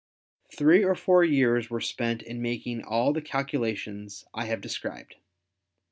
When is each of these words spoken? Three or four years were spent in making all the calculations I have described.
Three 0.51 0.83
or 0.83 0.95
four 0.95 1.23
years 1.23 1.69
were 1.69 1.79
spent 1.79 2.23
in 2.23 2.41
making 2.41 2.83
all 2.83 3.13
the 3.13 3.21
calculations 3.21 4.25
I 4.33 4.45
have 4.45 4.59
described. 4.59 5.17